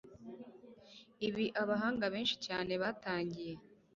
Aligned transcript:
ibi 1.27 1.45
abahanga 1.61 2.05
benshi 2.13 2.35
cyane 2.45 2.71
batangiye 2.81 3.53